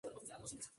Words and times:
No 0.03 0.09
lo 0.09 0.19
parece. 0.19 0.67